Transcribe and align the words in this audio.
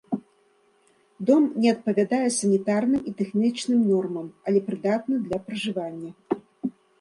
Дом 1.29 1.43
не 1.65 1.69
адпавядае 1.75 2.29
санітарным 2.37 3.01
і 3.11 3.13
тэхнічным 3.19 3.79
нормам, 3.91 4.27
але 4.49 4.59
прыдатны 4.71 5.15
для 5.29 5.39
пражывання. 5.51 6.11